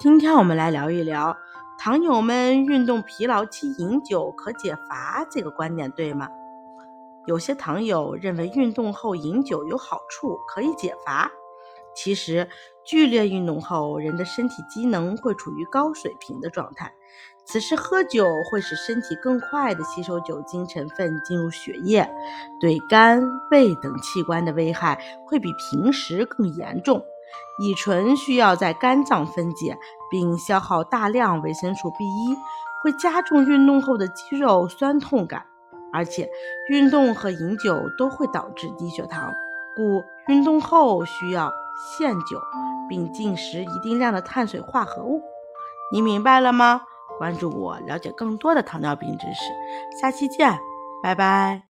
[0.00, 1.36] 今天我们来聊一聊
[1.76, 6.28] 糖友们运动疲劳期饮酒可解乏这个观点对吗？
[7.26, 11.28] 有些糖友认为运动后饮酒有好处，可以解乏。
[11.96, 12.48] 其实，
[12.84, 16.92] 剧烈运动后，人的身体机能会处于高水平的状态。
[17.44, 22.08] 此时喝酒会使身体更快地吸收酒精成分进入血液，
[22.60, 23.20] 对肝、
[23.50, 27.02] 胃等器官的危害会比平时更严重。
[27.58, 29.78] 乙醇需要在肝脏分解，
[30.10, 32.36] 并消耗大量维生素 B 一，
[32.82, 35.44] 会加重运动后的肌肉酸痛感。
[35.92, 36.28] 而且，
[36.68, 39.32] 运动和饮酒都会导致低血糖，
[39.74, 41.50] 故运动后需要
[41.96, 42.40] 限酒，
[42.88, 45.22] 并进食一定量的碳水化合物。
[45.90, 46.82] 你明白了吗？
[47.16, 49.50] 关注我，了解更多的糖尿病知识。
[50.00, 50.58] 下期见，
[51.02, 51.62] 拜拜。